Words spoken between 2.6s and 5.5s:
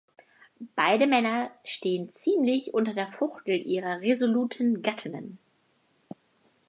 unter der Fuchtel ihrer resoluten Gattinnen.